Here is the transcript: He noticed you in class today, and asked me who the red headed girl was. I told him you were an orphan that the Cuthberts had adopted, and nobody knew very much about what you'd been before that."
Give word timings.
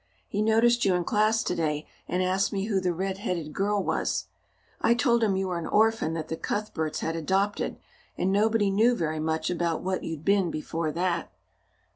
He 0.27 0.41
noticed 0.41 0.83
you 0.83 0.95
in 0.95 1.03
class 1.03 1.43
today, 1.43 1.87
and 2.07 2.23
asked 2.23 2.51
me 2.51 2.63
who 2.65 2.79
the 2.79 2.91
red 2.91 3.19
headed 3.19 3.53
girl 3.53 3.83
was. 3.83 4.25
I 4.81 4.95
told 4.95 5.23
him 5.23 5.35
you 5.35 5.49
were 5.49 5.59
an 5.59 5.67
orphan 5.67 6.15
that 6.15 6.27
the 6.27 6.35
Cuthberts 6.37 7.01
had 7.01 7.15
adopted, 7.15 7.77
and 8.17 8.31
nobody 8.31 8.71
knew 8.71 8.95
very 8.95 9.19
much 9.19 9.51
about 9.51 9.83
what 9.83 10.03
you'd 10.03 10.25
been 10.25 10.49
before 10.49 10.91
that." 10.91 11.31